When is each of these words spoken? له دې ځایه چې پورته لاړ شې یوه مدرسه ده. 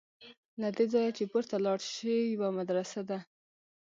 له 0.61 0.67
دې 0.75 0.85
ځایه 0.93 1.11
چې 1.17 1.23
پورته 1.31 1.55
لاړ 1.65 1.79
شې 1.93 2.15
یوه 2.35 2.49
مدرسه 2.57 3.01
ده. 3.09 3.19